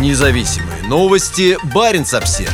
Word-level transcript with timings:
Независимые 0.00 0.82
новости. 0.88 1.56
Барин 1.72 2.04
обсерва 2.12 2.50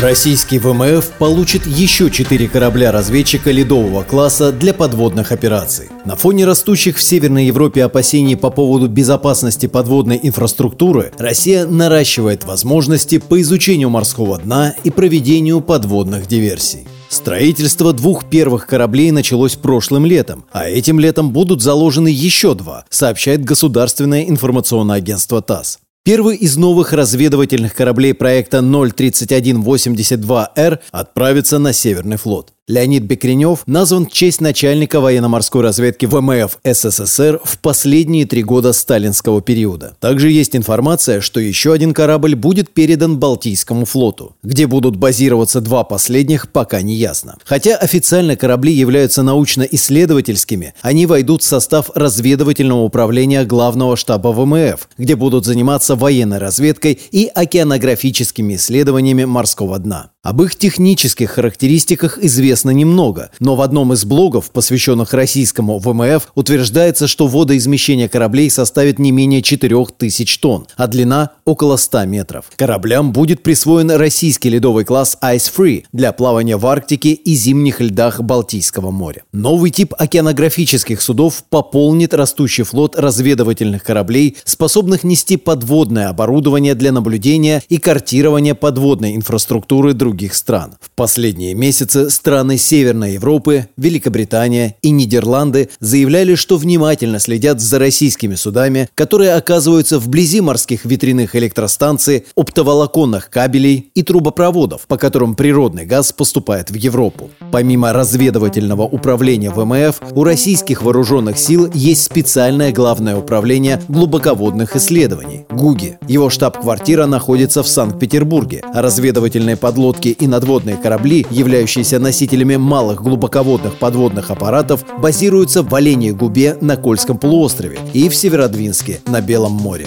Российский 0.00 0.58
ВМФ 0.58 1.12
получит 1.18 1.66
еще 1.66 2.10
четыре 2.10 2.46
корабля-разведчика 2.46 3.50
ледового 3.50 4.02
класса 4.02 4.52
для 4.52 4.74
подводных 4.74 5.32
операций. 5.32 5.88
На 6.04 6.14
фоне 6.14 6.44
растущих 6.44 6.98
в 6.98 7.02
Северной 7.02 7.46
Европе 7.46 7.84
опасений 7.84 8.36
по 8.36 8.50
поводу 8.50 8.86
безопасности 8.86 9.66
подводной 9.66 10.20
инфраструктуры, 10.22 11.10
Россия 11.18 11.64
наращивает 11.64 12.44
возможности 12.44 13.18
по 13.18 13.40
изучению 13.40 13.88
морского 13.88 14.38
дна 14.38 14.74
и 14.84 14.90
проведению 14.90 15.62
подводных 15.62 16.26
диверсий. 16.26 16.86
Строительство 17.12 17.92
двух 17.92 18.30
первых 18.30 18.66
кораблей 18.66 19.10
началось 19.10 19.54
прошлым 19.54 20.06
летом, 20.06 20.46
а 20.50 20.66
этим 20.66 20.98
летом 20.98 21.30
будут 21.30 21.60
заложены 21.60 22.08
еще 22.08 22.54
два, 22.54 22.86
сообщает 22.88 23.44
государственное 23.44 24.30
информационное 24.30 24.96
агентство 24.96 25.42
ТАСС. 25.42 25.78
Первый 26.04 26.36
из 26.36 26.56
новых 26.56 26.94
разведывательных 26.94 27.74
кораблей 27.74 28.14
проекта 28.14 28.60
03182Р 28.60 30.78
отправится 30.90 31.58
на 31.58 31.74
Северный 31.74 32.16
флот. 32.16 32.54
Леонид 32.68 33.02
Бекренев 33.02 33.64
назван 33.66 34.06
в 34.06 34.12
честь 34.12 34.40
начальника 34.40 35.00
военно-морской 35.00 35.62
разведки 35.62 36.06
ВМФ 36.06 36.58
СССР 36.62 37.40
в 37.42 37.58
последние 37.58 38.24
три 38.24 38.44
года 38.44 38.72
сталинского 38.72 39.42
периода. 39.42 39.96
Также 39.98 40.30
есть 40.30 40.54
информация, 40.54 41.20
что 41.20 41.40
еще 41.40 41.72
один 41.72 41.92
корабль 41.92 42.36
будет 42.36 42.72
передан 42.72 43.18
Балтийскому 43.18 43.84
флоту. 43.84 44.36
Где 44.44 44.68
будут 44.68 44.94
базироваться 44.94 45.60
два 45.60 45.82
последних, 45.82 46.52
пока 46.52 46.82
не 46.82 46.94
ясно. 46.94 47.36
Хотя 47.44 47.74
официально 47.74 48.36
корабли 48.36 48.72
являются 48.72 49.24
научно-исследовательскими, 49.24 50.74
они 50.82 51.06
войдут 51.06 51.42
в 51.42 51.46
состав 51.46 51.90
разведывательного 51.96 52.82
управления 52.82 53.44
главного 53.44 53.96
штаба 53.96 54.28
ВМФ, 54.28 54.88
где 54.96 55.16
будут 55.16 55.46
заниматься 55.46 55.96
военной 55.96 56.38
разведкой 56.38 57.00
и 57.10 57.26
океанографическими 57.26 58.54
исследованиями 58.54 59.24
морского 59.24 59.80
дна. 59.80 60.11
Об 60.24 60.40
их 60.40 60.54
технических 60.54 61.32
характеристиках 61.32 62.16
известно 62.16 62.70
немного, 62.70 63.30
но 63.40 63.56
в 63.56 63.60
одном 63.60 63.92
из 63.92 64.04
блогов, 64.04 64.52
посвященных 64.52 65.12
российскому 65.14 65.80
ВМФ, 65.80 66.28
утверждается, 66.36 67.08
что 67.08 67.26
водоизмещение 67.26 68.08
кораблей 68.08 68.48
составит 68.48 69.00
не 69.00 69.10
менее 69.10 69.42
4000 69.42 70.38
тонн, 70.38 70.68
а 70.76 70.86
длина– 70.86 71.30
около 71.44 71.76
100 71.76 72.04
метров. 72.04 72.44
Кораблям 72.54 73.12
будет 73.12 73.42
присвоен 73.42 73.90
российский 73.90 74.48
ледовый 74.48 74.84
класс 74.84 75.18
Ice 75.20 75.50
Free 75.52 75.86
для 75.92 76.12
плавания 76.12 76.56
в 76.56 76.64
Арктике 76.68 77.14
и 77.14 77.34
зимних 77.34 77.80
льдах 77.80 78.20
Балтийского 78.20 78.92
моря. 78.92 79.24
Новый 79.32 79.72
тип 79.72 79.92
океанографических 79.98 81.02
судов 81.02 81.42
пополнит 81.50 82.14
растущий 82.14 82.62
флот 82.62 82.94
разведывательных 82.94 83.82
кораблей, 83.82 84.36
способных 84.44 85.02
нести 85.02 85.36
подводное 85.36 86.10
оборудование 86.10 86.76
для 86.76 86.92
наблюдения 86.92 87.60
и 87.68 87.78
картирования 87.78 88.54
подводной 88.54 89.16
инфраструктуры 89.16 89.94
других 89.94 90.11
других 90.12 90.34
стран. 90.34 90.74
В 90.78 90.90
последние 90.90 91.54
месяцы 91.54 92.10
страны 92.10 92.58
Северной 92.58 93.14
Европы, 93.14 93.68
Великобритания 93.78 94.76
и 94.82 94.90
Нидерланды 94.90 95.70
заявляли, 95.80 96.34
что 96.34 96.58
внимательно 96.58 97.18
следят 97.18 97.62
за 97.62 97.78
российскими 97.78 98.34
судами, 98.34 98.90
которые 98.94 99.32
оказываются 99.32 99.98
вблизи 99.98 100.42
морских 100.42 100.84
ветряных 100.84 101.34
электростанций, 101.34 102.26
оптоволоконных 102.36 103.30
кабелей 103.30 103.90
и 103.94 104.02
трубопроводов, 104.02 104.86
по 104.86 104.98
которым 104.98 105.34
природный 105.34 105.86
газ 105.86 106.12
поступает 106.12 106.70
в 106.70 106.74
Европу. 106.74 107.30
Помимо 107.50 107.94
разведывательного 107.94 108.82
управления 108.82 109.50
ВМФ, 109.50 110.12
у 110.12 110.24
российских 110.24 110.82
вооруженных 110.82 111.38
сил 111.38 111.70
есть 111.72 112.02
специальное 112.02 112.70
главное 112.70 113.16
управление 113.16 113.80
глубоководных 113.88 114.76
исследований– 114.76 115.46
ГУГИ. 115.50 115.96
Его 116.06 116.28
штаб-квартира 116.28 117.06
находится 117.06 117.62
в 117.62 117.68
Санкт-Петербурге, 117.68 118.60
а 118.74 118.82
разведывательные 118.82 119.56
подлодки 119.62 120.01
лодки 120.02 120.08
и 120.08 120.26
надводные 120.26 120.76
корабли, 120.76 121.26
являющиеся 121.30 121.98
носителями 121.98 122.56
малых 122.56 123.02
глубоководных 123.02 123.76
подводных 123.76 124.30
аппаратов, 124.30 124.84
базируются 124.98 125.62
в 125.62 125.74
Оленей 125.74 126.12
губе 126.12 126.56
на 126.60 126.76
Кольском 126.76 127.18
полуострове 127.18 127.78
и 127.92 128.08
в 128.08 128.14
Северодвинске 128.14 129.00
на 129.06 129.20
Белом 129.20 129.52
море. 129.52 129.86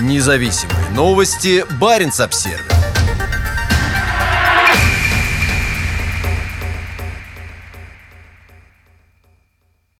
Независимые 0.00 0.90
новости. 0.94 1.64
Барин 1.80 2.10
обсервис 2.18 2.77